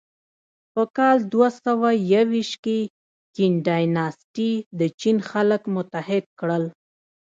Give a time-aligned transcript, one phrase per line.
[0.73, 2.79] په کال دوهسوهیوویشت کې
[3.35, 6.63] کین ډایناسټي د چین خلک متحد کړل.